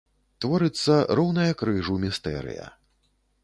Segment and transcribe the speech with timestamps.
[0.45, 2.65] Творыцца роўная крыжу містэрыя.